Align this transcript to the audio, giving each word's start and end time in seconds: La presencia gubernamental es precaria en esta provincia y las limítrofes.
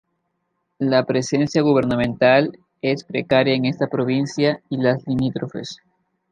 La 0.79 1.05
presencia 1.05 1.61
gubernamental 1.61 2.57
es 2.81 3.03
precaria 3.03 3.53
en 3.53 3.65
esta 3.65 3.85
provincia 3.85 4.59
y 4.67 4.77
las 4.77 5.05
limítrofes. 5.05 5.77